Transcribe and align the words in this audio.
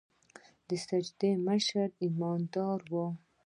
د 0.67 0.69
مسجد 0.77 1.21
مشر 1.47 1.87
ايمانداره 2.03 2.87
وي. 2.93 3.05